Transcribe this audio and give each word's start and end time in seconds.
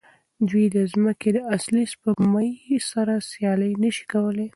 دوی 0.49 0.65
د 0.75 0.77
ځمکې 0.93 1.29
د 1.35 1.39
اصلي 1.55 1.83
سپوږمۍ 1.93 2.51
سره 2.91 3.13
سیالي 3.31 3.71
نه 3.83 3.89
شي 3.95 4.05
کولی. 4.13 4.47